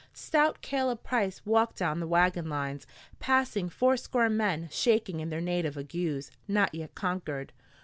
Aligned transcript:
Stout 0.13 0.61
Caleb 0.63 1.03
Price 1.03 1.45
walked 1.45 1.77
down 1.77 1.99
the 1.99 2.07
wagon 2.07 2.49
lines, 2.49 2.87
passing 3.19 3.69
fourscore 3.69 4.29
men 4.29 4.67
shaking 4.71 5.19
in 5.19 5.29
their 5.29 5.41
native 5.41 5.77
agues, 5.77 6.31
not 6.47 6.73
yet 6.73 6.95
conquered. 6.95 7.53